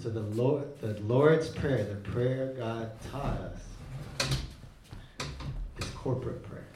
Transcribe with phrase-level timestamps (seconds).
[0.00, 3.58] So the Lord, the Lord's prayer, the prayer God taught us,
[5.78, 6.68] is corporate prayer.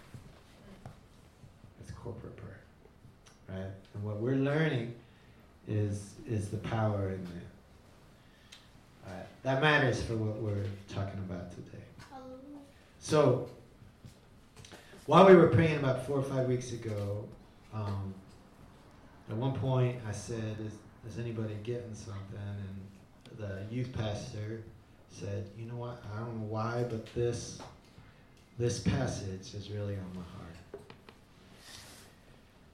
[1.80, 2.60] It's corporate prayer,
[3.48, 3.70] right?
[3.94, 4.94] And what we're learning
[5.68, 9.12] is is the power in that.
[9.12, 11.78] Right, that matters for what we're talking about today.
[12.98, 13.48] So,
[15.06, 17.24] while we were praying about four or five weeks ago,
[17.74, 18.14] um,
[19.28, 20.72] at one point I said, is,
[21.12, 22.38] is anybody getting something?
[22.38, 22.91] And
[23.42, 24.62] the youth pastor
[25.10, 27.60] said, you know what, I don't know why, but this,
[28.58, 30.56] this passage is really on my heart.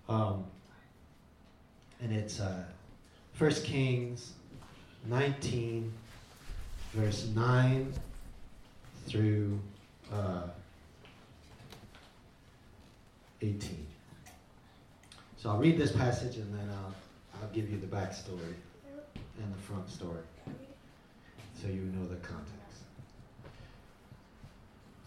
[0.09, 0.45] Um,
[2.00, 2.64] and it's uh,
[3.38, 4.32] 1 Kings
[5.06, 5.92] 19,
[6.92, 7.92] verse 9
[9.06, 9.59] through
[10.12, 10.42] uh,
[13.40, 13.87] 18.
[15.38, 16.95] So I'll read this passage and then I'll,
[17.40, 18.54] I'll give you the backstory
[19.40, 20.23] and the front story
[21.60, 22.54] so you know the context.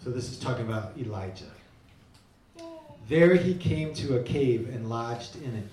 [0.04, 1.46] So this is talking about Elijah.
[3.08, 5.70] There he came to a cave and lodged in it.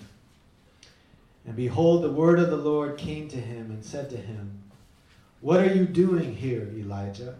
[1.45, 4.61] And behold, the word of the Lord came to him and said to him,
[5.41, 7.35] What are you doing here, Elijah?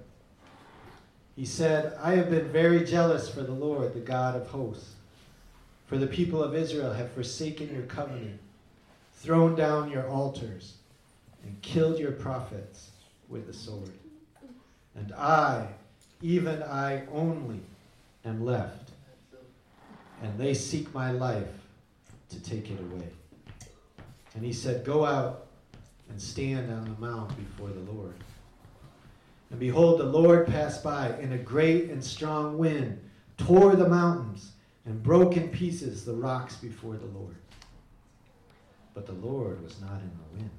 [1.35, 4.95] He said, I have been very jealous for the Lord, the God of hosts.
[5.87, 8.39] For the people of Israel have forsaken your covenant,
[9.13, 10.75] thrown down your altars,
[11.43, 12.89] and killed your prophets
[13.29, 13.91] with the sword.
[14.95, 15.67] And I,
[16.21, 17.61] even I only,
[18.25, 18.91] am left,
[20.21, 21.47] and they seek my life
[22.29, 23.07] to take it away.
[24.35, 25.47] And he said, Go out
[26.09, 28.15] and stand on the mount before the Lord.
[29.51, 32.99] And behold, the Lord passed by, and a great and strong wind
[33.37, 34.51] tore the mountains
[34.85, 37.35] and broke in pieces the rocks before the Lord.
[38.93, 40.58] But the Lord was not in the wind.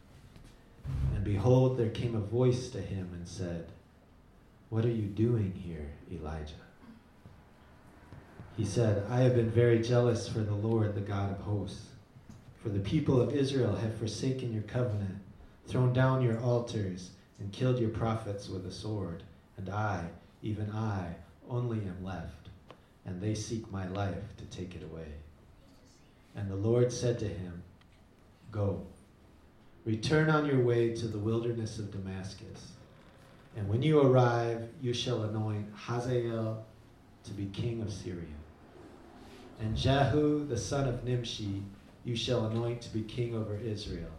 [1.21, 3.67] And behold, there came a voice to him and said,
[4.69, 6.55] What are you doing here, Elijah?
[8.57, 11.89] He said, I have been very jealous for the Lord, the God of hosts.
[12.63, 15.19] For the people of Israel have forsaken your covenant,
[15.67, 19.21] thrown down your altars, and killed your prophets with a sword.
[19.57, 20.03] And I,
[20.41, 21.13] even I,
[21.47, 22.49] only am left,
[23.05, 25.13] and they seek my life to take it away.
[26.35, 27.61] And the Lord said to him,
[28.51, 28.87] Go,
[29.85, 32.73] return on your way to the wilderness of Damascus.
[33.57, 36.65] And when you arrive, you shall anoint Hazael
[37.23, 38.25] to be king of Syria.
[39.59, 41.61] And Jehu, the son of Nimshi,
[42.03, 44.09] you shall anoint to be king over Israel.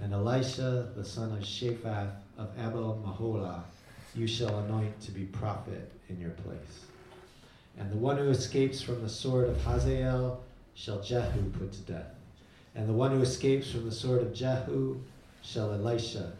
[0.00, 3.62] And Elisha, the son of Shaphat of Abel Maholah,
[4.14, 6.86] you shall anoint to be prophet in your place.
[7.78, 10.42] And the one who escapes from the sword of Hazael
[10.74, 12.14] shall Jehu put to death.
[12.74, 15.00] And the one who escapes from the sword of Jehu
[15.42, 16.32] shall Elisha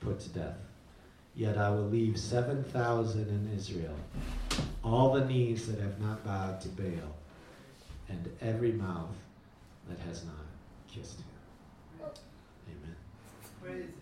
[0.00, 0.56] put to death.
[1.34, 3.94] Yet I will leave 7,000 in Israel,
[4.84, 7.16] all the knees that have not bowed to Baal,
[8.08, 9.14] and every mouth
[9.88, 10.34] that has not
[10.88, 12.10] kissed him.
[13.64, 13.92] Amen.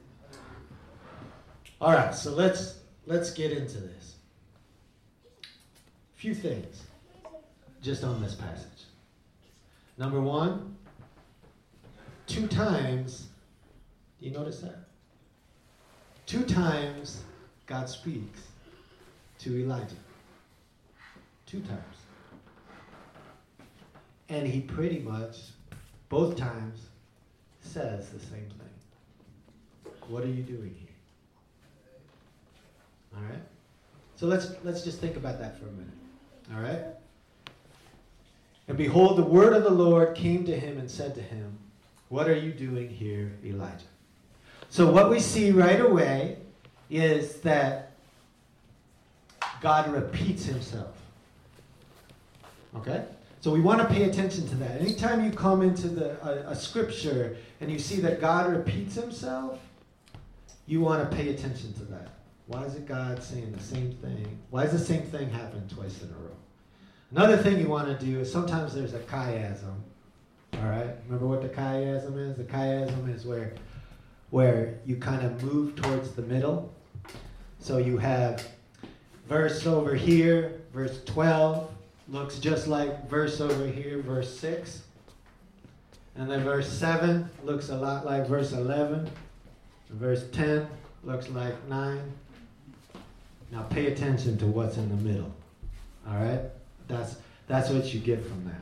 [1.80, 4.16] All right, so let's let's get into this.
[5.42, 6.82] A few things
[7.82, 8.84] just on this passage.
[9.96, 10.76] Number one,
[12.28, 13.26] two times,
[14.20, 14.78] do you notice that?
[16.26, 17.22] Two times
[17.66, 18.40] God speaks
[19.40, 19.96] to Elijah.
[21.46, 21.82] Two times.
[24.28, 25.38] And he pretty much,
[26.10, 26.80] both times,
[27.62, 29.92] says the same thing.
[30.08, 30.94] What are you doing here?
[33.16, 33.42] All right?
[34.16, 35.94] So let's let's just think about that for a minute.
[36.54, 36.84] All right?
[38.68, 41.58] And behold, the word of the Lord came to him and said to him,
[42.08, 43.84] What are you doing here, Elijah?
[44.70, 46.38] So, what we see right away
[46.90, 47.92] is that
[49.60, 50.96] God repeats himself.
[52.76, 53.04] Okay?
[53.40, 54.80] So, we want to pay attention to that.
[54.80, 59.58] Anytime you come into the, a, a scripture and you see that God repeats himself,
[60.66, 62.08] you want to pay attention to that.
[62.46, 64.38] Why is it God saying the same thing?
[64.50, 66.36] Why is the same thing happening twice in a row?
[67.10, 69.74] Another thing you want to do is sometimes there's a chiasm.
[70.54, 70.90] All right?
[71.06, 72.36] Remember what the chiasm is?
[72.36, 73.52] The chiasm is where
[74.30, 76.72] where you kind of move towards the middle.
[77.60, 78.46] So you have
[79.28, 81.70] verse over here, verse 12
[82.08, 84.82] looks just like verse over here, verse 6.
[86.16, 89.08] And then verse 7 looks a lot like verse 11.
[89.90, 90.66] Verse 10
[91.04, 92.00] looks like 9.
[93.50, 95.32] Now pay attention to what's in the middle.
[96.06, 96.40] All right?
[96.86, 97.16] That's
[97.46, 98.60] that's what you get from that.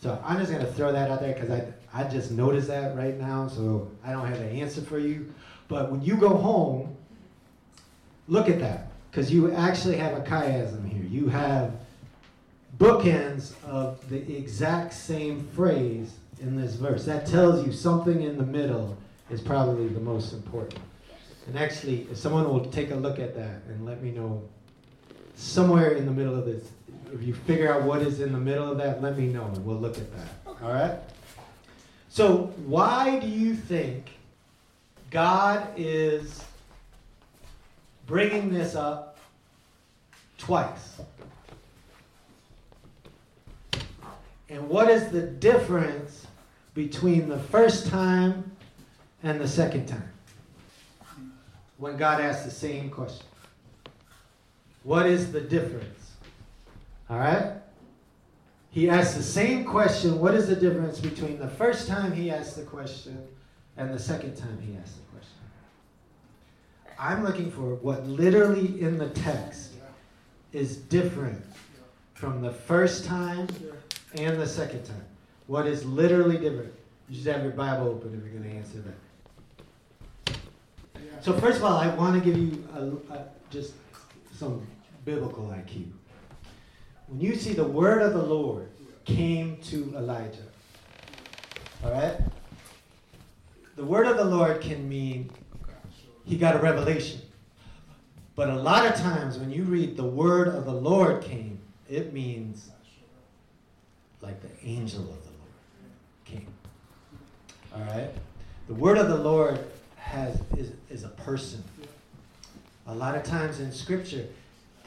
[0.00, 2.96] So I'm just going to throw that out there because I, I just noticed that
[2.96, 5.32] right now, so I don't have an answer for you.
[5.66, 6.96] But when you go home,
[8.28, 11.02] look at that because you actually have a chiasm here.
[11.02, 11.72] You have
[12.78, 17.04] bookends of the exact same phrase in this verse.
[17.04, 18.96] That tells you something in the middle
[19.30, 20.80] is probably the most important.
[21.48, 24.42] And actually, if someone will take a look at that and let me know
[25.38, 26.64] somewhere in the middle of this,
[27.14, 29.64] if you figure out what is in the middle of that, let me know and
[29.64, 30.28] we'll look at that.
[30.62, 30.98] All right?
[32.08, 34.10] So, why do you think
[35.10, 36.42] God is
[38.06, 39.18] bringing this up
[40.36, 41.00] twice?
[44.50, 46.26] And what is the difference
[46.74, 48.50] between the first time
[49.22, 50.10] and the second time?
[51.76, 53.27] When God asks the same question.
[54.88, 56.12] What is the difference?
[57.10, 57.52] All right?
[58.70, 60.18] He asks the same question.
[60.18, 63.22] What is the difference between the first time he asked the question
[63.76, 65.36] and the second time he asked the question?
[66.98, 69.74] I'm looking for what literally in the text
[70.54, 71.44] is different
[72.14, 73.46] from the first time
[74.14, 75.04] and the second time.
[75.48, 76.72] What is literally different?
[77.10, 78.82] You just have your Bible open if you're going to answer
[80.24, 80.38] that.
[81.20, 83.74] So first of all, I want to give you a, a, just
[84.32, 84.66] some
[85.08, 85.90] biblical IQ.
[87.06, 88.68] When you see the word of the Lord
[89.06, 90.44] came to Elijah,
[91.82, 92.20] all right?
[93.76, 95.30] The word of the Lord can mean
[96.26, 97.22] he got a revelation.
[98.36, 101.58] But a lot of times when you read the word of the Lord came,
[101.88, 102.68] it means
[104.20, 105.54] like the angel of the Lord
[106.26, 106.52] came.
[107.74, 108.10] All right?
[108.66, 109.58] The word of the Lord
[109.96, 111.64] has is, is a person.
[112.86, 114.26] A lot of times in scripture,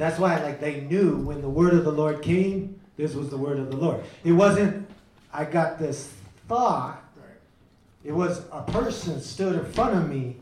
[0.02, 3.38] that's why like they knew when the word of the Lord came, this was the
[3.38, 4.04] word of the Lord.
[4.24, 4.88] It wasn't
[5.34, 6.12] I got this
[6.48, 7.04] thought.
[8.04, 10.38] It was a person stood in front of me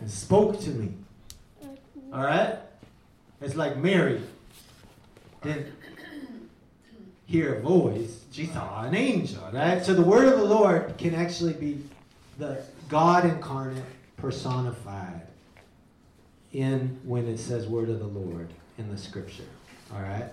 [0.00, 0.94] and spoke to me.
[1.62, 2.14] Mm-hmm.
[2.14, 2.58] All right?
[3.40, 4.22] It's like Mary
[5.42, 5.74] didn't
[7.26, 9.84] hear a voice she saw an angel, right?
[9.84, 11.84] So the word of the Lord can actually be
[12.38, 13.82] the God incarnate
[14.16, 15.26] personified
[16.52, 18.48] in when it says word of the Lord
[18.78, 19.44] in the scripture.
[19.94, 20.30] All right?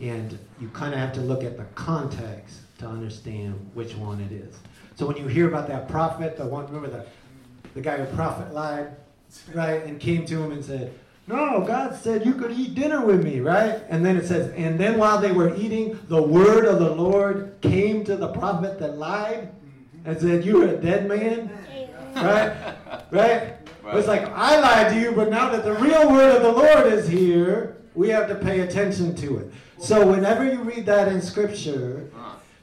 [0.00, 4.32] And you kind of have to look at the context to understand which one it
[4.32, 4.58] is.
[4.96, 7.06] So when you hear about that prophet, the one remember the
[7.74, 8.96] the guy who prophet lied,
[9.54, 10.92] right, and came to him and said,
[11.26, 13.80] no, God said you could eat dinner with me, right?
[13.88, 17.54] And then it says, and then while they were eating, the word of the Lord
[17.60, 19.52] came to the prophet that lied
[20.04, 21.50] and said, You're a dead man.
[22.16, 22.74] Right?
[23.12, 23.59] Right?
[23.98, 26.92] It's like, I lied to you, but now that the real word of the Lord
[26.92, 29.52] is here, we have to pay attention to it.
[29.78, 32.10] So whenever you read that in Scripture,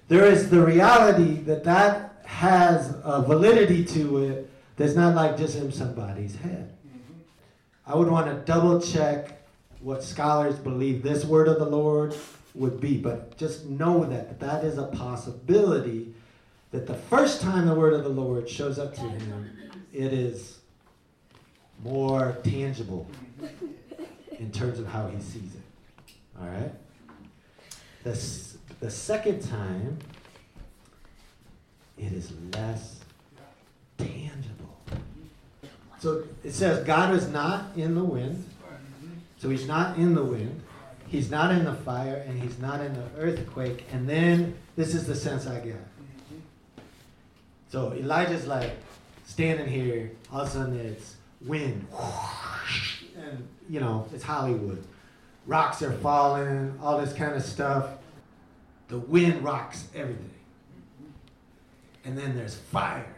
[0.07, 5.57] there is the reality that that has a validity to it that's not like just
[5.57, 6.75] in somebody's head.
[6.87, 7.13] Mm-hmm.
[7.85, 9.37] I would want to double check
[9.81, 12.15] what scholars believe this word of the Lord
[12.53, 16.13] would be, but just know that that is a possibility
[16.71, 19.49] that the first time the word of the Lord shows up to him,
[19.93, 20.56] it is
[21.83, 23.07] more tangible
[24.39, 26.13] in terms of how he sees it.
[26.39, 26.71] All right?
[28.03, 28.11] The,
[28.79, 29.97] the second time,
[31.97, 32.99] it is less
[33.97, 34.77] tangible.
[35.99, 38.45] So it says God is not in the wind.
[39.39, 40.61] So he's not in the wind.
[41.07, 43.85] He's not in the fire and he's not in the earthquake.
[43.91, 45.79] And then this is the sense I get.
[47.69, 48.71] So Elijah's like
[49.25, 51.15] standing here, all of a sudden it's
[51.47, 51.87] wind.
[53.17, 54.83] And you know, it's Hollywood.
[55.45, 57.91] Rocks are falling, all this kind of stuff.
[58.89, 60.29] The wind rocks everything.
[62.05, 63.15] And then there's fire.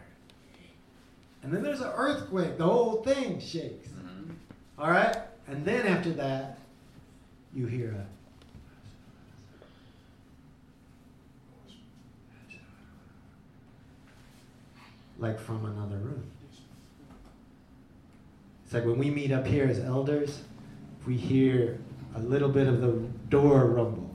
[1.42, 2.58] And then there's an earthquake.
[2.58, 3.88] The whole thing shakes.
[3.88, 4.32] Mm-hmm.
[4.78, 5.16] All right?
[5.46, 6.58] And then after that,
[7.54, 8.06] you hear a.
[15.18, 16.24] Like from another room.
[18.70, 20.42] It's like when we meet up here as elders,
[21.00, 21.80] if we hear
[22.14, 22.92] a little bit of the
[23.28, 24.14] door rumble,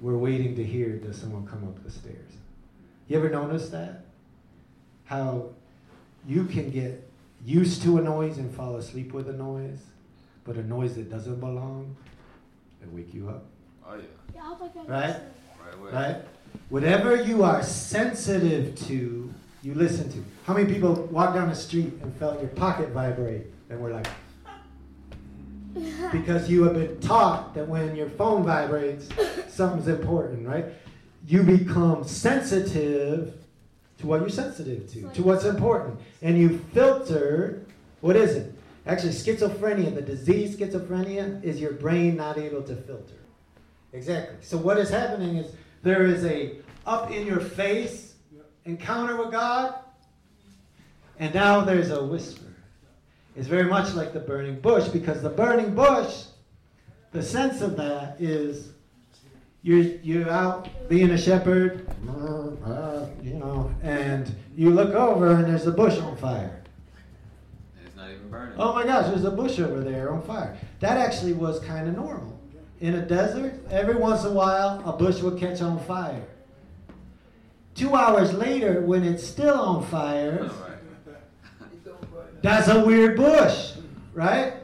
[0.00, 2.32] we're waiting to hear does someone come up the stairs.
[3.06, 4.06] You ever notice that?
[5.04, 5.50] How
[6.26, 7.06] you can get
[7.44, 9.80] used to a noise and fall asleep with a noise,
[10.44, 11.94] but a noise that doesn't belong,
[12.80, 13.44] it wake you up.
[13.86, 14.84] Oh yeah.
[14.86, 15.16] Right?
[15.82, 15.92] Right.
[15.92, 16.16] Right?
[16.70, 20.24] Whatever you are sensitive to, you listen to.
[20.46, 24.06] How many people walk down the street and felt your pocket vibrate and we're like,
[26.12, 29.08] because you have been taught that when your phone vibrates,
[29.48, 30.66] something's important, right?
[31.26, 33.34] You become sensitive
[33.98, 35.98] to what you're sensitive to, to what's important.
[36.22, 37.64] And you filter,
[38.00, 38.54] what is it?
[38.86, 43.14] Actually, schizophrenia, the disease schizophrenia, is your brain not able to filter.
[43.92, 44.36] Exactly.
[44.42, 48.14] So what is happening is there is a up in your face
[48.64, 49.74] encounter with God,
[51.18, 52.44] and now there's a whisper.
[53.36, 56.24] It's very much like the burning bush because the burning bush,
[57.12, 58.72] the sense of that is
[59.62, 61.86] you're, you're out being a shepherd,
[63.22, 66.62] you know, and you look over and there's a bush on fire.
[67.76, 68.54] And it's not even burning.
[68.56, 70.56] Oh my gosh, there's a bush over there on fire.
[70.80, 72.40] That actually was kind of normal.
[72.80, 76.26] In a desert, every once in a while, a bush would catch on fire.
[77.74, 80.50] Two hours later, when it's still on fire.
[82.46, 83.72] That's a weird bush,
[84.14, 84.54] right?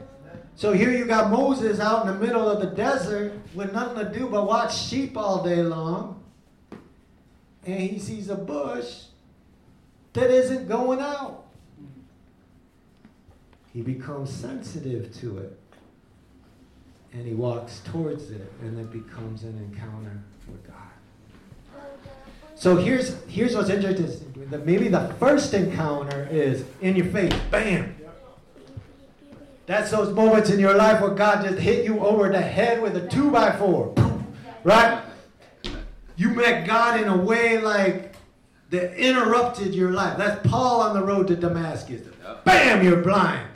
[0.55, 4.17] So here you got Moses out in the middle of the desert with nothing to
[4.17, 6.23] do but watch sheep all day long.
[7.65, 9.03] And he sees a bush
[10.13, 11.45] that isn't going out.
[13.73, 15.59] He becomes sensitive to it.
[17.11, 20.77] And he walks towards it, and it becomes an encounter with God.
[22.63, 24.47] So here's here's what's interesting.
[24.49, 27.93] The- Maybe the first encounter is in your face, bam.
[29.65, 32.95] That's those moments in your life where God just hit you over the head with
[32.95, 33.93] a two by four,
[34.63, 35.03] right?
[36.15, 38.15] You met God in a way like
[38.69, 40.17] that interrupted your life.
[40.17, 42.07] That's Paul on the road to Damascus.
[42.45, 43.49] Bam, you're blind,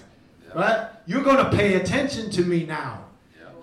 [0.54, 0.90] right?
[1.06, 3.06] You're going to pay attention to me now.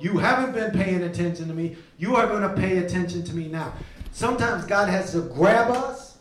[0.01, 1.77] You haven't been paying attention to me.
[1.99, 3.75] You are going to pay attention to me now.
[4.15, 6.19] Sometimes God has to grab us.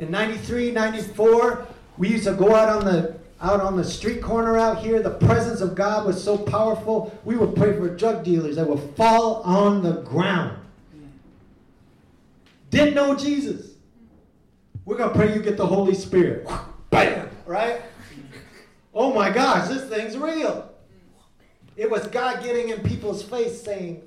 [0.00, 1.64] In 93, 94,
[1.96, 5.00] we used to go out on the out on the street corner out here.
[5.00, 7.16] The presence of God was so powerful.
[7.24, 10.58] We would pray for drug dealers that would fall on the ground.
[12.70, 13.74] Didn't know Jesus.
[14.84, 16.48] We're going to pray you get the Holy Spirit.
[16.90, 17.30] Bam!
[17.46, 17.80] Right?
[18.92, 20.68] Oh my gosh, this thing's real.
[21.76, 24.02] It was God getting in people's face saying,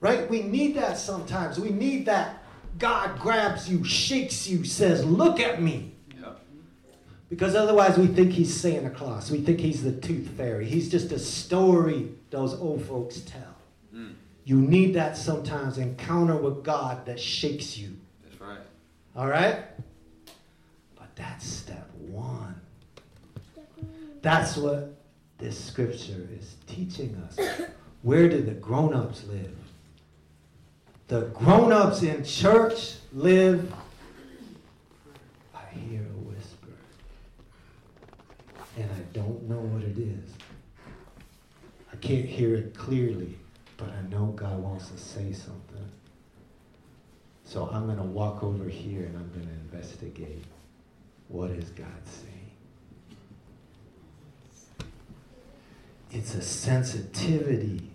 [0.00, 0.28] right?
[0.28, 1.58] We need that sometimes.
[1.58, 2.42] We need that.
[2.78, 5.94] God grabs you, shakes you, says, Look at me.
[7.30, 9.30] Because otherwise, we think he's Santa Claus.
[9.30, 10.66] We think he's the tooth fairy.
[10.66, 13.54] He's just a story those old folks tell.
[13.94, 14.14] Mm.
[14.44, 17.96] You need that sometimes encounter with God that shakes you.
[18.24, 18.58] That's right.
[19.14, 19.62] All right?
[20.96, 22.60] But that's step one.
[24.22, 24.96] That's what
[25.38, 27.38] this scripture is teaching us.
[28.02, 29.56] Where do the grown ups live?
[31.10, 33.74] The grown ups in church live.
[35.52, 36.68] I hear a whisper.
[38.76, 40.30] And I don't know what it is.
[41.92, 43.36] I can't hear it clearly,
[43.76, 45.90] but I know God wants to say something.
[47.44, 50.44] So I'm going to walk over here and I'm going to investigate
[51.26, 52.52] what is God saying.
[56.12, 57.89] It's a sensitivity.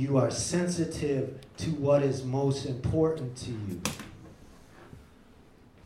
[0.00, 3.82] You are sensitive to what is most important to you.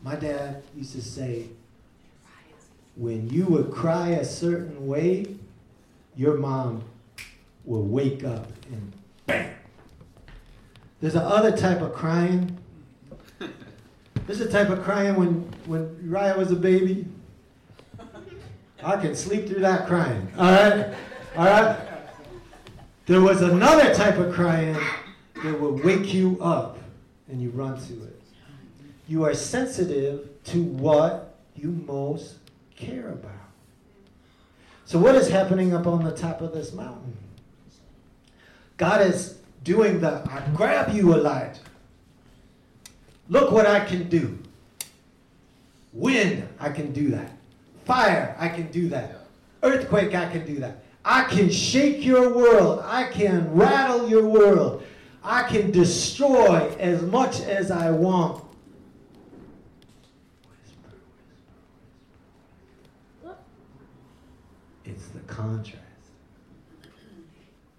[0.05, 1.49] My dad used to say,
[2.95, 5.35] when you would cry a certain way,
[6.15, 6.85] your mom
[7.65, 8.93] will wake up and
[9.27, 9.53] bam.
[11.01, 12.57] There's a other type of crying.
[14.29, 17.05] There's a type of crying when when Uriah was a baby.
[18.81, 20.29] I can sleep through that crying.
[20.39, 20.95] All right,
[21.37, 21.94] all right.
[23.07, 24.79] There was another type of crying
[25.43, 26.79] that will wake you up,
[27.29, 28.21] and you run to it.
[29.07, 32.37] You are sensitive to what you most
[32.75, 33.31] care about.
[34.87, 37.17] So, what is happening up on the top of this mountain?
[38.79, 41.61] God is doing the I grab you, Elijah.
[43.29, 44.39] Look what I can do.
[45.93, 47.33] Wind, I can do that.
[47.85, 49.27] Fire, I can do that.
[49.63, 50.84] Earthquake, I can do that.
[51.05, 52.83] I can shake your world.
[52.85, 54.85] I can rattle your world.
[55.23, 58.43] I can destroy as much as I want.
[64.85, 65.81] It's the contrast.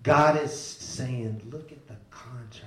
[0.04, 2.64] God is saying, look at the contrast.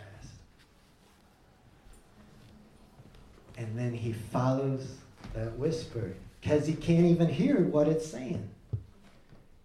[3.57, 4.97] And then he follows
[5.35, 6.15] that whisper.
[6.41, 8.49] because he can't even hear what it's saying.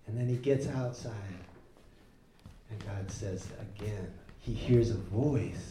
[0.07, 1.13] And then he gets outside,
[2.69, 5.69] and God says again, he hears a voice.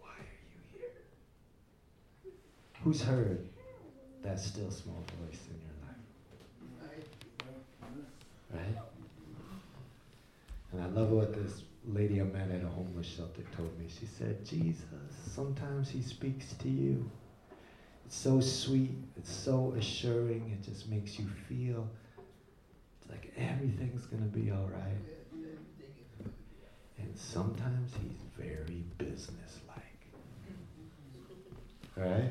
[0.00, 0.90] Why are you here?
[2.82, 3.46] Who's heard
[4.22, 5.98] that still small voice in your life?
[8.54, 8.78] Right?
[10.72, 13.86] And I love what this lady I met at a homeless shelter told me.
[13.88, 14.84] She said, Jesus,
[15.34, 17.10] sometimes he speaks to you.
[18.16, 21.86] So sweet, it's so assuring, it just makes you feel
[23.10, 26.30] like everything's going to be all right.
[26.96, 30.06] And sometimes he's very businesslike.
[31.96, 32.30] Right?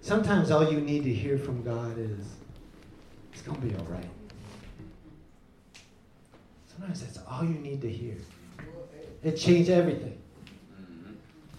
[0.00, 2.26] Sometimes all you need to hear from God is,
[3.32, 4.10] it's going to be all right.
[6.68, 8.16] Sometimes that's all you need to hear.
[9.24, 10.18] It changed everything.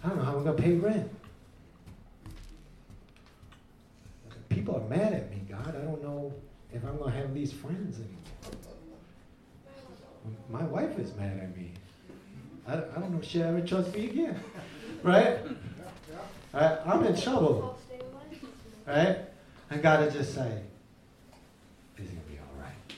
[0.03, 1.11] I don't know how I'm going to pay rent.
[4.65, 5.75] People are mad at me, God.
[5.75, 6.33] I don't know
[6.73, 8.17] if I'm going to have these friends anymore.
[10.49, 11.69] My wife is mad at me.
[12.67, 14.39] I, I don't know if she'll ever trust me again.
[15.03, 15.37] Right?
[16.51, 16.79] right?
[16.83, 17.77] I'm in trouble.
[18.87, 19.19] Right?
[19.69, 20.63] And God will just say,
[21.95, 22.97] it's going to be all right.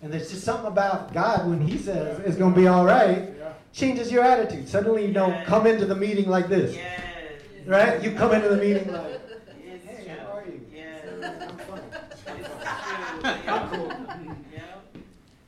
[0.00, 3.30] And there's just something about God when He says it's going to be all right,
[3.72, 4.68] changes your attitude.
[4.68, 6.78] Suddenly you don't come into the meeting like this.
[7.66, 8.00] Right?
[8.00, 9.19] You come into the meeting like,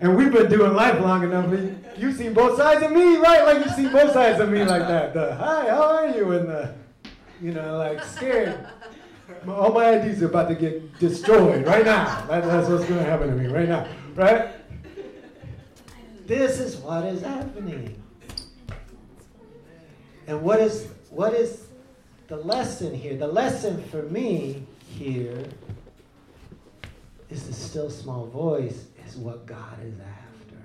[0.02, 1.48] And we've been doing life long enough.
[1.96, 3.44] You've seen both sides of me, right?
[3.44, 5.14] Like you've seen both sides of me like that.
[5.14, 6.32] The hi, how are you?
[6.32, 6.74] And the,
[7.40, 8.66] you know, like scared.
[9.46, 12.26] All my ideas are about to get destroyed right now.
[12.26, 14.48] That, that's what's going to happen to me right now, right?
[16.26, 18.02] This is what is happening.
[20.26, 21.68] And what is what is
[22.26, 23.16] the lesson here?
[23.16, 25.44] The lesson for me here
[27.30, 30.56] is the still small voice what God is after.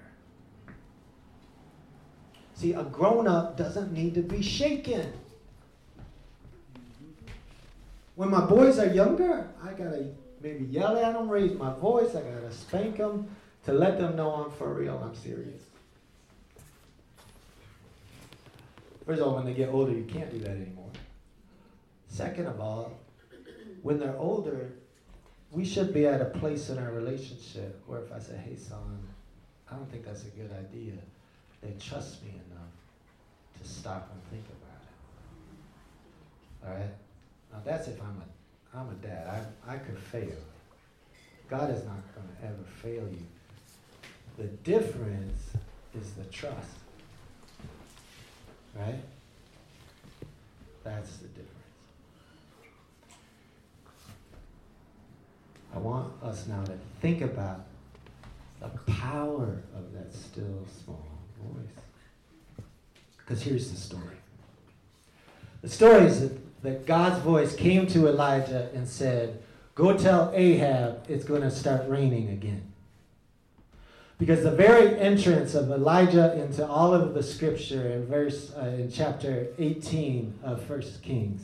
[2.56, 5.14] See, a grown up doesn't need to be shaken.
[8.16, 10.08] When my boys are younger, I gotta
[10.42, 13.30] maybe yell at them, raise my voice, I gotta spank them
[13.66, 15.62] to let them know I'm for real, I'm serious.
[19.06, 20.90] First of all, when they get older, you can't do that anymore.
[22.10, 23.00] Second of all,
[23.82, 24.74] when they're older,
[25.52, 29.00] we should be at a place in our relationship where if I say, hey, son,
[29.72, 30.94] I don't think that's a good idea,
[31.62, 32.72] they trust me enough
[33.62, 36.68] to stop and think about it.
[36.68, 36.94] All right?
[37.52, 39.48] Now, that's if I'm a, I'm a dad.
[39.68, 40.38] I, I could fail.
[41.50, 43.26] God is not going to ever fail you.
[44.38, 45.52] The difference
[46.00, 46.78] is the trust.
[48.76, 49.00] Right?
[50.84, 51.57] That's the difference.
[55.74, 57.66] I want us now to think about
[58.60, 61.06] the power of that still small
[61.42, 62.66] voice.
[63.18, 64.16] Because here's the story.
[65.62, 69.44] The story is that, that God's voice came to Elijah and said,
[69.76, 72.64] Go tell Ahab it's going to start raining again.
[74.18, 78.90] Because the very entrance of Elijah into all of the scripture in verse uh, in
[78.92, 81.44] chapter 18 of First Kings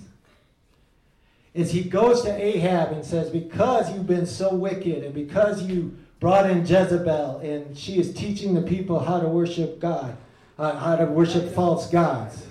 [1.53, 5.95] is he goes to Ahab and says, Because you've been so wicked and because you
[6.19, 10.17] brought in Jezebel and she is teaching the people how to worship God,
[10.57, 12.45] uh, how to worship false gods,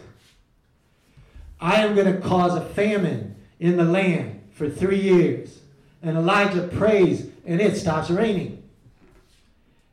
[1.61, 5.61] I am going to cause a famine in the land for three years.
[6.03, 8.63] And Elijah prays and it stops raining.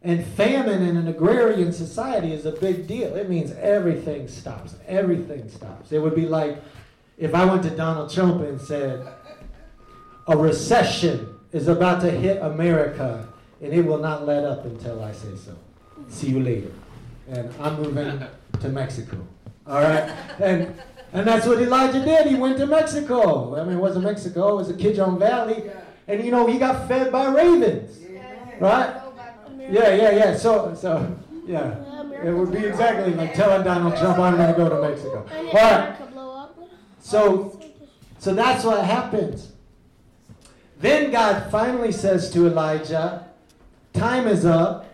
[0.02, 3.16] And famine in an agrarian society is a big deal.
[3.16, 4.76] It means everything stops.
[4.88, 5.92] Everything stops.
[5.92, 6.62] It would be like
[7.20, 9.06] if I went to Donald Trump and said,
[10.28, 13.28] a recession is about to hit America
[13.62, 15.56] and it will not let up until I say so.
[16.08, 16.72] See you later.
[17.30, 18.24] And I'm moving
[18.62, 19.18] to Mexico.
[19.68, 20.10] All right?
[20.40, 20.74] And
[21.12, 22.28] and that's what Elijah did.
[22.28, 23.60] He went to Mexico.
[23.60, 25.70] I mean, it wasn't Mexico, it was the Kidron Valley.
[26.08, 28.00] And you know, he got fed by ravens.
[28.60, 29.02] Right?
[29.70, 30.38] Yeah, yeah, yeah.
[30.38, 31.86] So so yeah.
[32.24, 35.26] It would be exactly like telling Donald Trump I'm gonna go to Mexico.
[35.32, 36.09] All right.
[37.02, 37.60] So,
[38.20, 39.52] so that's what happens.
[40.80, 43.26] Then God finally says to Elijah,
[43.94, 44.86] Time is up.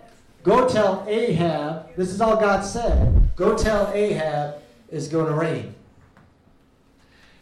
[0.43, 3.35] Go tell Ahab, this is all God said.
[3.35, 4.55] Go tell Ahab
[4.91, 5.73] it's going to rain.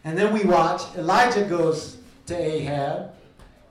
[0.04, 1.97] And then we watch, Elijah goes
[2.28, 3.13] to Ahab.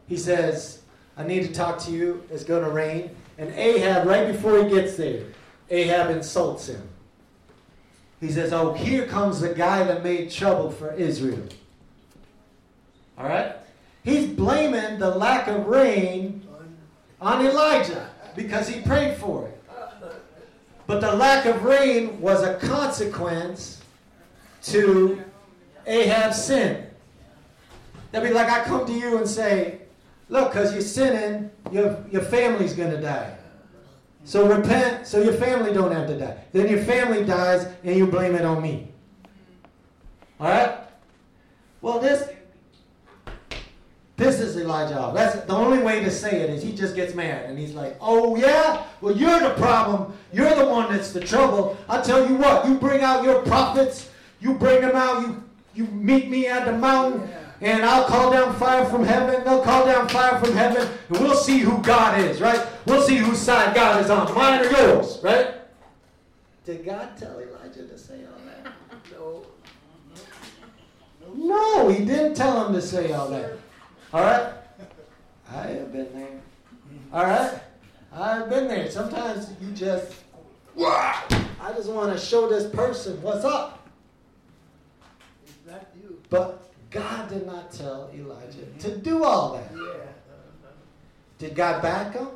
[0.07, 0.83] He says,
[1.17, 2.23] I need to talk to you.
[2.31, 3.11] It's going to rain.
[3.39, 5.25] And Ahab, right before he gets there,
[5.71, 6.89] Ahab insults him.
[8.23, 11.43] He says, Oh, here comes the guy that made trouble for Israel.
[13.19, 13.57] All right?
[14.05, 16.47] He's blaming the lack of rain
[17.21, 19.61] on Elijah because he prayed for it.
[20.87, 23.83] But the lack of rain was a consequence
[24.65, 25.21] to
[25.87, 26.87] Ahab's sin.
[28.13, 29.81] That'd be like I come to you and say,
[30.29, 33.37] look, because you're sinning, your, your family's going to die.
[34.25, 36.37] So repent so your family don't have to die.
[36.53, 38.89] Then your family dies and you blame it on me.
[40.39, 40.79] All right?
[41.81, 42.29] Well, this
[44.17, 45.11] this is Elijah.
[45.13, 47.97] That's the only way to say it is he just gets mad and he's like,
[48.01, 50.17] "Oh yeah, well you're the problem.
[50.33, 51.77] You're the one that's the trouble.
[51.89, 54.11] I tell you what, you bring out your prophets.
[54.41, 55.23] You bring them out.
[55.23, 55.43] You
[55.75, 57.29] you meet me at the mountain."
[57.63, 59.45] And I'll call down fire from heaven.
[59.45, 62.61] They'll call down fire from heaven, and we'll see who God is, right?
[62.87, 65.55] We'll see whose side God is on, mine or yours, right?
[66.65, 68.73] Did God tell Elijah to say all that?
[69.13, 69.45] No.
[71.35, 73.53] No, he didn't tell him to say all that.
[74.13, 74.53] All right?
[75.51, 76.41] I have been there.
[77.13, 77.61] All right?
[78.13, 78.91] I've been there.
[78.91, 80.15] Sometimes you just,
[80.79, 83.89] I just want to show this person what's up.
[85.47, 86.21] Is that you?
[86.29, 89.73] But God did not tell Elijah to do all that.
[91.39, 92.29] Did God back him?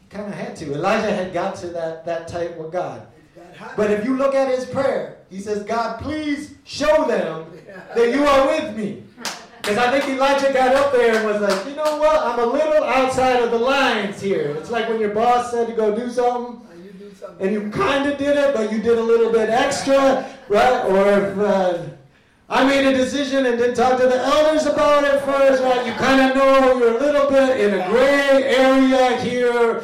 [0.00, 0.74] He kind of had to.
[0.74, 3.06] Elijah had got to that, that tight with God.
[3.76, 7.46] But if you look at his prayer, he says, God, please show them
[7.94, 9.02] that you are with me.
[9.62, 12.22] Because I think Elijah got up there and was like, you know what?
[12.22, 14.54] I'm a little outside of the lines here.
[14.58, 16.62] It's like when your boss said to go do something,
[17.40, 20.84] and you kind of did it, but you did a little bit extra, right?
[20.84, 21.78] Or if uh,
[22.48, 25.84] I made a decision and didn't talk to the elders about it first, right?
[25.84, 29.82] You kind of know you're a little bit in a gray area here.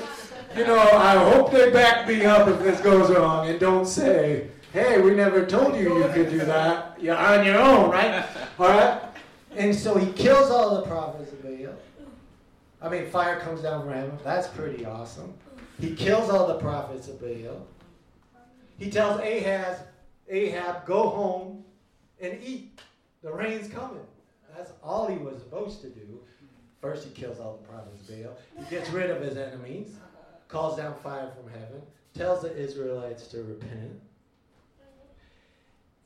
[0.56, 4.46] You know, I hope they back me up if this goes wrong and don't say,
[4.72, 7.02] hey, we never told you you could do that.
[7.02, 8.24] You're on your own, right?
[8.60, 9.00] All right?
[9.56, 11.74] And so he kills all the prophets of Baal.
[12.80, 14.18] I mean, fire comes down from heaven.
[14.22, 15.34] That's pretty awesome.
[15.80, 17.66] He kills all the prophets of Baal.
[18.78, 19.78] He tells Ahaz,
[20.28, 21.64] Ahab, go home
[22.22, 22.80] and eat.
[23.22, 24.06] The rain's coming.
[24.56, 26.20] That's all he was supposed to do.
[26.80, 28.36] First, he kills all the prophets of Baal.
[28.58, 29.96] He gets rid of his enemies,
[30.48, 31.82] calls down fire from heaven,
[32.14, 34.00] tells the Israelites to repent.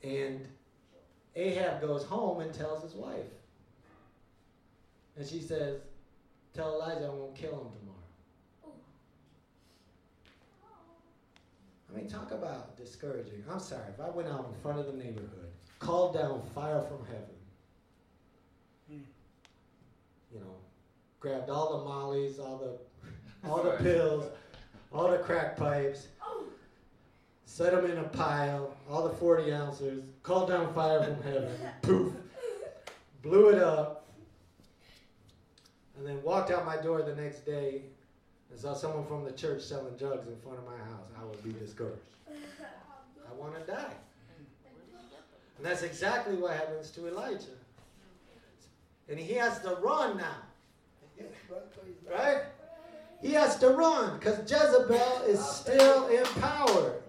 [0.03, 0.47] And
[1.35, 3.25] Ahab goes home and tells his wife.
[5.17, 5.79] And she says,
[6.53, 8.75] Tell Elijah I won't kill him tomorrow.
[11.91, 13.43] I mean, talk about discouraging.
[13.51, 15.46] I'm sorry, if I went out in front of the neighborhood
[15.79, 17.35] called down fire from heaven.
[18.89, 20.33] Hmm.
[20.33, 20.55] You know,
[21.19, 24.25] grabbed all the mollies, all the all the pills,
[24.91, 26.07] all the crack pipes,
[27.45, 32.13] set them in a pile, all the 40 ounces, called down fire from heaven, poof,
[33.21, 34.07] blew it up,
[35.97, 37.81] and then walked out my door the next day
[38.49, 41.09] and saw someone from the church selling drugs in front of my house.
[41.19, 42.01] I would be discouraged.
[42.29, 43.93] I want to die.
[45.57, 47.57] And that's exactly what happens to Elijah.
[49.09, 50.35] And he has to run now.
[52.09, 52.43] Right?
[53.21, 57.01] He has to run because Jezebel is still in power.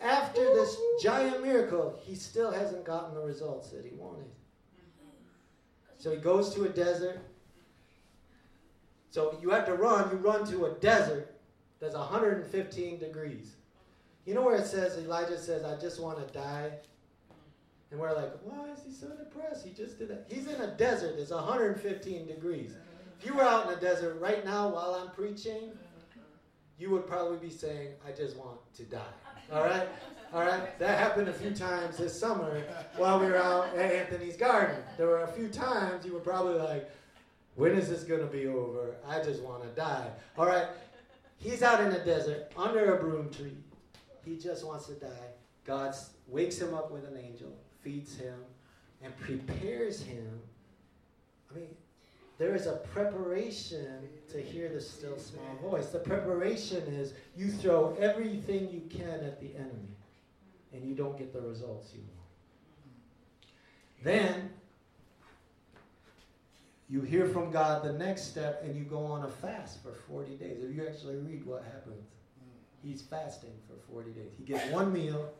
[0.00, 4.26] After this giant miracle, he still hasn't gotten the results that he wanted.
[5.96, 7.20] So he goes to a desert.
[9.10, 10.10] So you have to run.
[10.10, 11.34] You run to a desert
[11.80, 13.54] that's 115 degrees.
[14.26, 16.72] You know where it says, Elijah says, I just want to die?
[17.90, 19.64] And we're like, why is he so depressed?
[19.64, 20.26] He just did that.
[20.28, 21.16] He's in a desert.
[21.18, 22.74] It's 115 degrees.
[23.18, 25.70] If you were out in a desert right now while I'm preaching,
[26.78, 29.00] you would probably be saying, I just want to die.
[29.52, 29.88] All right?
[30.32, 30.76] All right?
[30.78, 32.62] That happened a few times this summer
[32.96, 34.76] while we were out at Anthony's garden.
[34.96, 36.90] There were a few times you were probably like,
[37.54, 38.96] when is this going to be over?
[39.06, 40.08] I just want to die.
[40.36, 40.66] All right?
[41.36, 43.56] He's out in the desert under a broom tree.
[44.24, 45.28] He just wants to die.
[45.64, 45.94] God
[46.26, 47.52] wakes him up with an angel
[47.84, 48.34] feeds him,
[49.02, 50.40] and prepares him.
[51.50, 51.68] I mean,
[52.38, 55.88] there is a preparation to hear the still small voice.
[55.88, 59.94] The preparation is you throw everything you can at the enemy,
[60.72, 62.14] and you don't get the results you want.
[64.02, 64.50] Then
[66.88, 70.36] you hear from God the next step, and you go on a fast for 40
[70.36, 70.62] days.
[70.62, 72.04] If you actually read what happens,
[72.82, 74.32] he's fasting for 40 days.
[74.36, 75.32] He gets one meal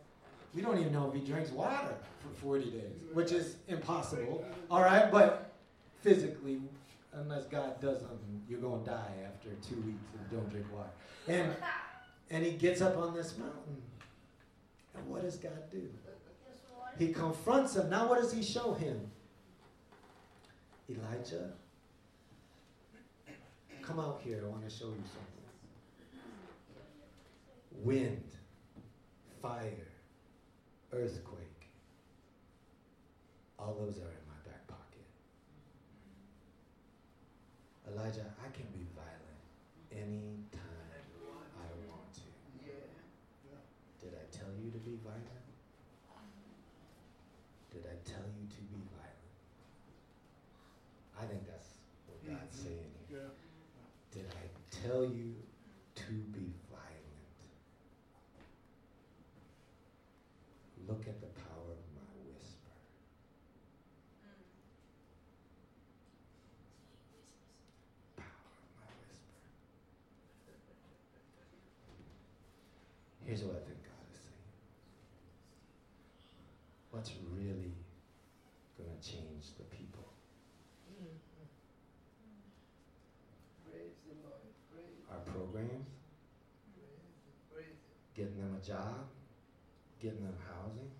[0.55, 4.45] we don't even know if he drinks water for 40 days, which is impossible.
[4.71, 5.53] All right, but
[6.01, 6.61] physically,
[7.13, 10.67] unless God does something, you're going to die after two weeks if you don't drink
[10.73, 10.91] water.
[11.27, 11.55] And,
[12.31, 13.83] and he gets up on this mountain.
[14.97, 15.89] And what does God do?
[16.99, 17.91] He confronts him.
[17.91, 19.01] Now, what does he show him?
[20.89, 21.51] Elijah,
[23.83, 24.43] come out here.
[24.45, 25.35] I want to show you something.
[27.83, 28.23] Wind,
[29.43, 29.89] fire,
[30.95, 31.69] earthquake.
[33.59, 35.07] All those are in my back pocket.
[37.91, 39.43] Elijah, I can be violent
[39.93, 40.91] anytime
[41.59, 42.23] I want to.
[44.01, 45.45] Did I tell you to be violent?
[47.73, 49.15] Did I tell you to be violent?
[51.19, 51.69] I think that's
[52.07, 52.63] what God's Mhm.
[52.65, 53.19] saying here.
[53.19, 53.31] Yeah.
[54.13, 55.35] Did I tell you
[55.95, 56.85] to be violent?
[60.87, 62.03] Look at the power of my
[62.35, 62.71] whisper.
[68.17, 69.41] Power of my whisper.
[73.25, 74.53] Here's what I think God is saying.
[76.91, 77.73] What's really
[78.77, 79.01] going
[79.45, 80.05] change the people?
[83.71, 84.41] Praise the Lord.
[84.73, 85.87] Praise, Our programs,
[88.17, 89.07] getting them a job,
[90.01, 90.91] getting them housing,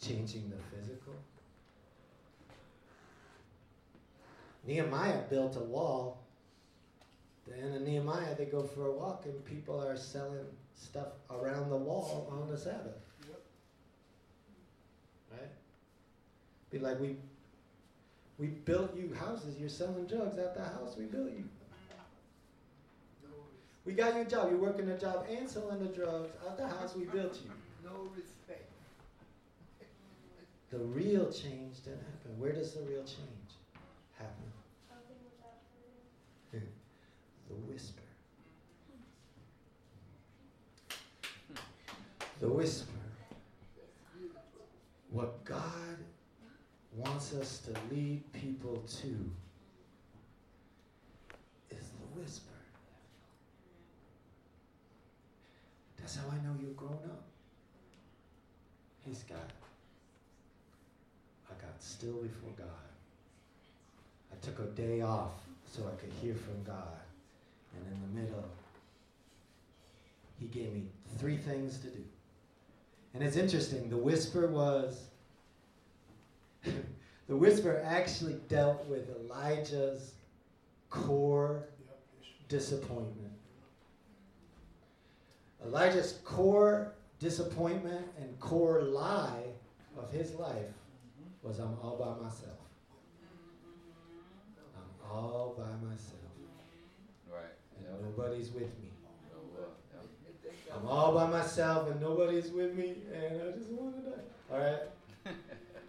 [0.00, 1.14] changing the physical.
[4.66, 6.18] Nehemiah built a wall.
[7.46, 10.44] The end of Nehemiah, they go for a walk and people are selling
[10.76, 12.98] stuff around the wall on the Sabbath.
[15.30, 15.50] Right?
[16.70, 17.16] Be like we
[18.38, 21.44] we built you houses, you're selling drugs at the house we built you.
[23.24, 23.30] No,
[23.84, 26.66] We got you a job, you're working a job and selling the drugs at the
[26.68, 27.50] house we built you.
[27.84, 28.64] no respect.
[30.70, 32.38] The real change didn't happen.
[32.38, 33.56] Where does the real change
[34.18, 34.44] happen?
[36.52, 38.02] the whisper.
[42.40, 42.92] The whisper.
[45.10, 45.96] What God
[46.98, 49.30] wants us to lead people to
[51.70, 52.50] is the whisper.
[55.98, 57.22] That's how I know you've grown up.
[59.04, 59.50] He's got
[61.50, 62.66] I got still before God.
[64.32, 65.32] I took a day off
[65.66, 66.98] so I could hear from God.
[67.74, 68.48] And in the middle,
[70.38, 70.84] He gave me
[71.18, 72.04] three things to do.
[73.14, 75.08] And it's interesting, the whisper was,
[77.28, 80.14] the whisper actually dealt with Elijah's
[80.90, 81.64] core
[82.48, 83.32] disappointment.
[85.64, 89.42] Elijah's core disappointment and core lie
[89.98, 90.72] of his life
[91.42, 92.58] was I'm all by myself.
[94.76, 96.14] I'm all by myself.
[97.30, 97.42] Right.
[97.76, 98.16] And Yep.
[98.16, 98.90] nobody's with me.
[99.54, 100.04] Well, yep.
[100.26, 104.10] You think I'm all by myself and nobody's with me and I just want to
[104.10, 104.16] die.
[104.52, 104.82] All right?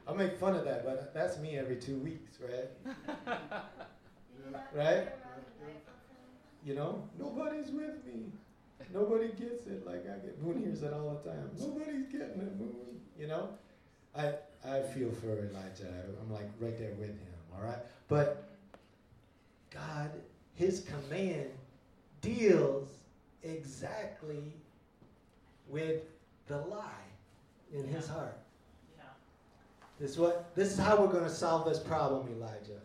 [0.09, 3.37] I make fun of that, but that's me every two weeks, right?
[4.51, 4.61] Yeah.
[4.73, 5.07] Right?
[6.65, 7.03] You know?
[7.19, 8.31] Nobody's with me.
[8.91, 10.41] Nobody gets it like I get.
[10.41, 11.51] Moon hears it all the time.
[11.59, 12.99] Nobody's getting it, Moon.
[13.19, 13.49] You know?
[14.15, 14.33] I
[14.65, 15.93] I feel for Elijah.
[16.21, 17.77] I'm like right there with him, all right?
[18.07, 18.49] But
[19.71, 20.09] God,
[20.55, 21.49] his command
[22.21, 22.87] deals
[23.43, 24.53] exactly
[25.67, 26.01] with
[26.47, 27.07] the lie
[27.71, 28.37] in his heart.
[29.99, 32.79] This is what this is how we're going to solve this problem, Elijah.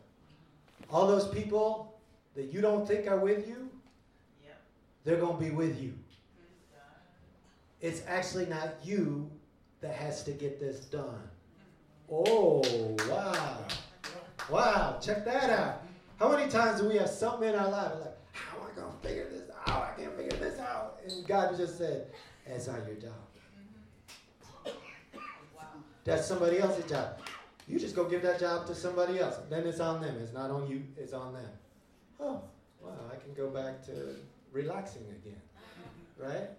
[0.91, 1.99] All those people
[2.35, 3.71] that you don't think are with you,
[4.45, 4.61] Yep.
[5.05, 5.95] they're going to be with you.
[7.81, 9.31] It's actually not you
[9.81, 11.05] that has to get this done.
[12.09, 12.11] Mm-hmm.
[12.11, 13.59] Oh, wow.
[14.51, 15.83] Wow, check that out.
[16.19, 18.93] How many times do we have something in our life like, how am I going
[18.93, 19.95] to figure this out?
[19.97, 21.01] I can't figure this out.
[21.07, 22.07] And God just said,
[22.47, 23.13] that's not your job.
[26.05, 27.19] That's somebody else's job.
[27.67, 29.37] You just go give that job to somebody else.
[29.49, 30.17] Then it's on them.
[30.21, 31.49] It's not on you, it's on them.
[32.21, 32.43] Oh,
[32.83, 34.17] wow, I can go back to
[34.53, 35.41] relaxing again.
[36.19, 36.51] Right?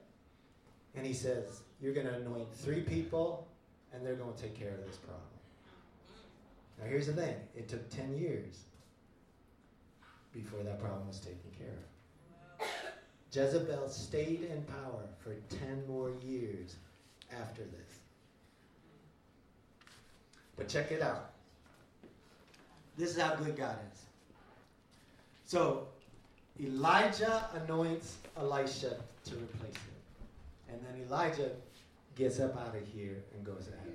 [0.95, 3.47] And he says, You're going to anoint three people,
[3.93, 5.21] and they're going to take care of this problem.
[6.79, 8.63] Now, here's the thing it took 10 years
[10.33, 12.67] before that problem was taken care of.
[13.31, 16.75] Jezebel stayed in power for 10 more years
[17.31, 17.99] after this.
[20.57, 21.31] But check it out.
[22.97, 24.01] This is how good God is.
[25.45, 25.87] So,
[26.63, 29.95] Elijah anoints Elisha to replace him.
[30.69, 31.51] And then Elijah
[32.15, 33.93] gets up out of here and goes to heaven.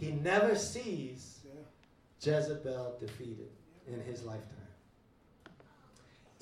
[0.00, 1.40] He never sees
[2.20, 3.50] Jezebel defeated
[3.86, 4.52] in his lifetime.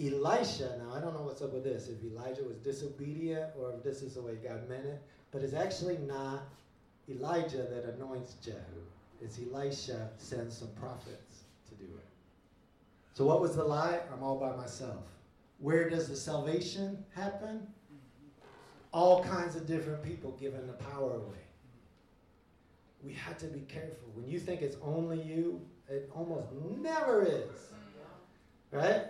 [0.01, 3.85] Elisha, now I don't know what's up with this, if Elijah was disobedient or if
[3.85, 6.43] this is the way God meant it, but it's actually not
[7.09, 8.57] Elijah that anoints Jehu.
[9.21, 12.07] It's Elisha sends some prophets to do it.
[13.15, 14.01] So, what was the lie?
[14.13, 15.05] I'm all by myself.
[15.59, 17.67] Where does the salvation happen?
[18.93, 21.39] All kinds of different people giving the power away.
[23.03, 24.09] We have to be careful.
[24.15, 26.49] When you think it's only you, it almost
[26.81, 27.51] never is.
[28.71, 29.05] Right?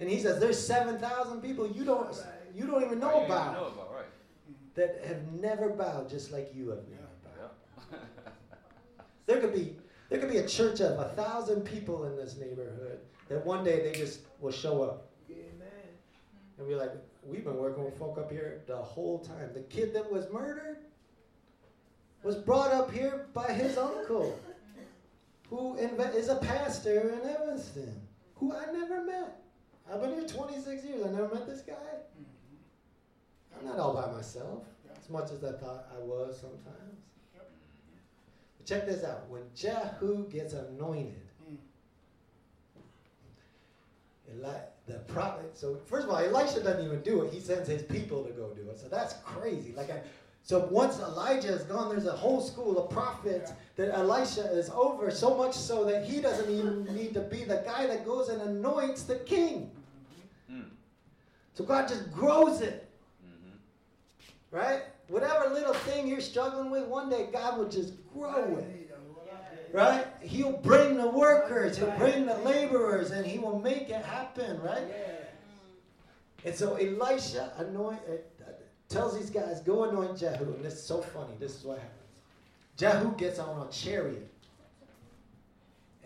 [0.00, 2.16] And he says there's 7,000 people you don't
[2.54, 4.06] you don't even know Right, you didn't about know about, right.
[4.74, 6.78] that have never bowed just like you have.
[6.88, 6.96] Yeah.
[9.28, 9.76] There could be
[10.08, 13.82] there could be a church of a thousand people in this neighborhood that one day
[13.82, 15.68] they just will show up Amen.
[16.56, 19.50] and be like, we've been working with folk up here the whole time.
[19.52, 20.78] The kid that was murdered
[22.22, 24.40] was brought up here by his uncle,
[25.50, 28.00] who is a pastor in Evanston,
[28.34, 29.42] who I never met.
[29.92, 31.04] I've been here 26 years.
[31.04, 31.74] I never met this guy.
[31.74, 33.60] Mm-hmm.
[33.60, 34.64] I'm not all by myself,
[34.98, 36.98] as much as I thought I was sometimes.
[38.68, 39.28] But check this out.
[39.28, 41.14] When Jehu gets anointed,
[44.34, 44.50] Eli-
[44.86, 45.56] the prophet.
[45.56, 47.32] So first of all, Elisha doesn't even do it.
[47.32, 48.78] He sends his people to go do it.
[48.78, 49.72] So that's crazy.
[49.74, 50.00] Like, I,
[50.42, 55.10] so once Elijah is gone, there's a whole school of prophets that Elisha is over.
[55.10, 58.40] So much so that he doesn't even need to be the guy that goes and
[58.42, 59.70] anoints the king.
[60.50, 60.64] Mm.
[61.54, 62.86] So God just grows it,
[63.24, 63.52] Mhm.
[64.50, 64.82] right?
[65.08, 68.84] Whatever little thing you're struggling with, one day God will just grow it.
[69.72, 70.06] Right?
[70.22, 74.84] He'll bring the workers, he'll bring the laborers, and he will make it happen, right?
[76.44, 78.50] And so Elisha anoint, uh,
[78.88, 80.54] tells these guys, go anoint Jehu.
[80.54, 81.34] And this is so funny.
[81.38, 81.94] This is what happens.
[82.76, 84.30] Jehu gets on a chariot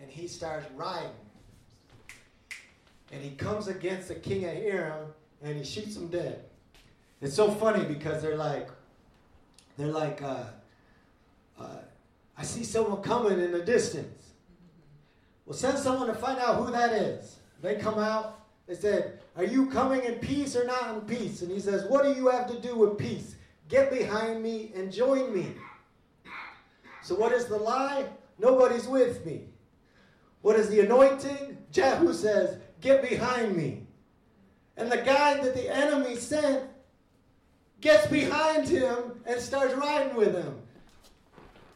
[0.01, 1.09] and he starts riding.
[3.11, 5.07] And he comes against the king of Aram
[5.43, 6.43] and he shoots him dead.
[7.21, 8.69] It's so funny because they're like,
[9.77, 10.43] they're like, uh,
[11.59, 11.77] uh,
[12.37, 14.31] I see someone coming in the distance.
[15.45, 17.37] Well, send someone to find out who that is.
[17.61, 18.39] They come out.
[18.67, 21.41] They said, Are you coming in peace or not in peace?
[21.41, 23.35] And he says, What do you have to do with peace?
[23.69, 25.47] Get behind me and join me.
[27.01, 28.05] So, what is the lie?
[28.39, 29.45] Nobody's with me.
[30.41, 31.57] What is the anointing?
[31.71, 33.87] Jehu says, Get behind me.
[34.77, 36.63] And the guy that the enemy sent
[37.83, 40.55] gets behind him and starts riding with him.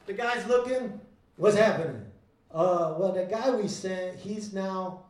[0.06, 1.00] The guy's looking,
[1.36, 2.04] What's happening?
[2.52, 5.02] Uh, well, the guy we sent, he's now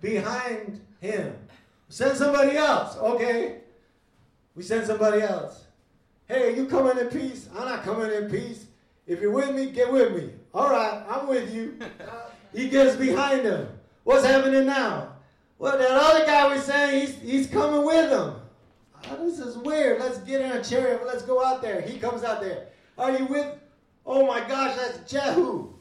[0.00, 1.36] behind him.
[1.88, 2.96] Send somebody else.
[2.96, 3.58] Okay.
[4.56, 5.66] We send somebody else.
[6.26, 7.48] Hey, you coming in peace?
[7.54, 8.66] I'm not coming in peace.
[9.06, 10.30] If you're with me, get with me.
[10.54, 11.78] All right, I'm with you.
[12.54, 13.66] He gets behind him.
[14.04, 15.14] What's happening now?
[15.58, 18.41] Well, that other guy was saying he's, he's coming with him.
[19.10, 20.00] Oh, this is weird.
[20.00, 21.02] Let's get in a chariot.
[21.06, 21.80] Let's go out there.
[21.80, 22.68] He comes out there.
[22.98, 23.46] Are you with?
[24.04, 25.72] Oh my gosh, that's Jehu.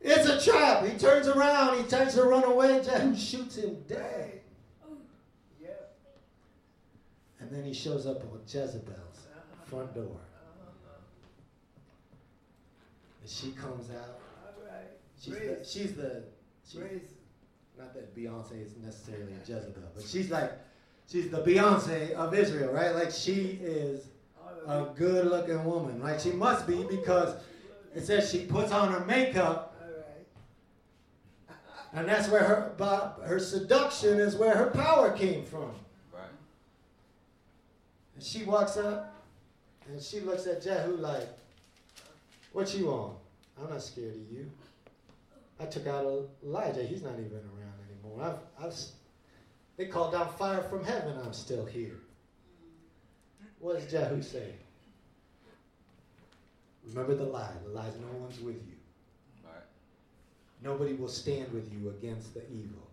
[0.00, 0.84] It's a trap.
[0.84, 1.82] He turns around.
[1.82, 2.82] He tries to run away.
[2.84, 4.40] Jehu shoots him dead.
[7.40, 9.26] And then he shows up on Jezebel's
[9.66, 10.16] front door.
[13.20, 14.20] And she comes out.
[14.66, 14.88] Right.
[15.20, 16.24] She's the, she's the
[16.66, 17.12] she's,
[17.78, 20.52] not that Beyonce is necessarily a Jezebel, but she's like
[21.10, 22.94] she's the Beyonce of Israel, right?
[22.94, 24.06] Like she is
[24.66, 26.20] a good looking woman, right?
[26.20, 27.36] She must be because
[27.94, 29.76] it says she puts on her makeup,
[31.48, 31.56] right.
[31.92, 35.70] and that's where her her seduction is where her power came from.
[36.12, 36.22] Right.
[38.14, 39.14] And she walks up
[39.88, 41.28] and she looks at Jehu like,
[42.52, 43.14] What you on?
[43.60, 44.50] I'm not scared of you.
[45.60, 46.82] I took out Elijah.
[46.82, 48.38] He's not even around anymore.
[48.58, 48.74] I've, I've,
[49.76, 51.18] they called down fire from heaven.
[51.24, 51.96] I'm still here.
[53.58, 54.52] What does Jehu say?
[56.86, 57.50] Remember the lie.
[57.64, 58.76] The lie is no one's with you.
[59.42, 59.52] Right.
[60.62, 62.86] Nobody will stand with you against the evil.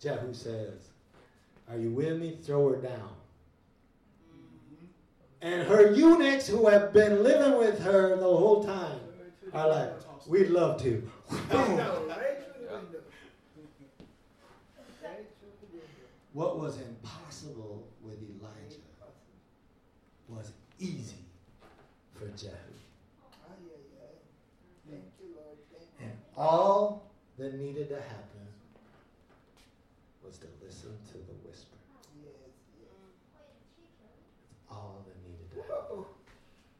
[0.00, 0.88] Jehu says,
[1.70, 2.38] Are you with me?
[2.42, 3.10] Throw her down.
[4.34, 4.86] Mm-hmm.
[5.42, 8.98] And her eunuchs who have been living with her the whole time
[9.54, 9.92] are like,
[10.26, 10.90] We'd love to.
[11.30, 11.68] Boom.
[11.68, 12.76] Window, right through the Yeah.
[12.76, 13.00] window.
[15.02, 15.67] Right through the window.
[16.32, 18.82] What was impossible with Elijah
[20.28, 21.24] was easy
[22.14, 22.52] for Jehu.
[26.00, 28.46] And all that needed to happen
[30.24, 31.76] was to listen to the whisper.
[34.70, 36.04] All that needed to happen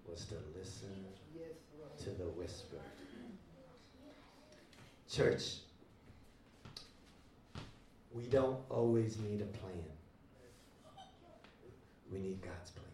[0.08, 1.04] was to listen
[2.04, 2.76] to the whisper.
[5.10, 5.60] Church,
[8.28, 9.72] we don't always need a plan.
[12.12, 12.86] We need God's plan.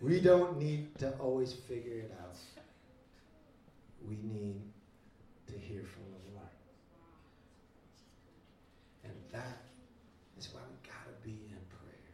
[0.00, 2.36] we don't need to always figure it out.
[4.08, 4.62] we need
[5.48, 6.48] to hear from the Lord.
[9.04, 9.58] And that
[10.38, 12.12] is why we got to be in prayer.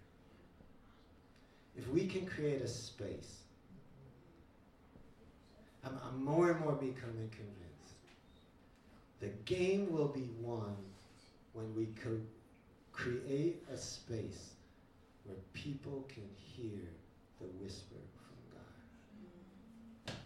[1.77, 3.43] If we can create a space,
[5.85, 7.62] I'm, I'm more and more becoming convinced.
[9.23, 10.75] The game will be won
[11.53, 12.19] when we co-
[12.91, 14.55] create a space
[15.25, 16.81] where people can hear
[17.41, 18.57] the whisper from
[20.13, 20.17] God.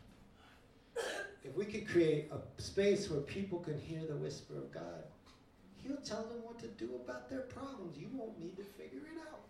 [1.44, 5.04] If we can create a space where people can hear the whisper of God,
[5.82, 7.98] He'll tell them what to do about their problems.
[7.98, 9.40] You won't need to figure it out.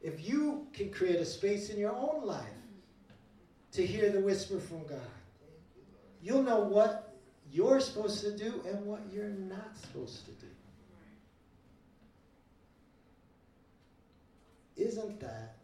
[0.00, 2.46] If you can create a space in your own life
[3.72, 5.00] to hear the whisper from God,
[6.22, 7.14] you'll know what
[7.50, 10.46] you're supposed to do and what you're not supposed to do.
[14.76, 15.56] Isn't that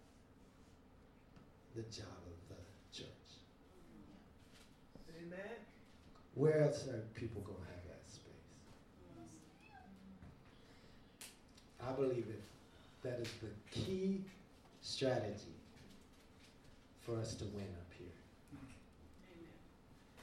[1.76, 2.56] the job of the
[2.96, 3.06] church?
[5.22, 5.38] Amen.
[6.34, 8.32] Where else are people going to have that space?
[11.86, 12.42] I believe it.
[13.04, 14.24] That is the key
[14.80, 15.54] strategy
[17.02, 17.83] for us to win.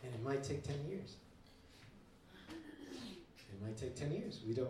[0.04, 1.16] And it might take 10 years.
[2.49, 4.39] It might take 10 years.
[4.47, 4.70] We don't.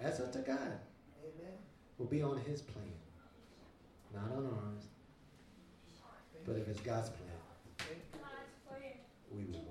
[0.00, 0.58] That's up to God.
[0.58, 1.54] Amen.
[1.98, 2.84] We'll be on His plan,
[4.14, 4.84] not on ours.
[6.44, 7.30] But if it's God's plan,
[9.34, 9.65] we will.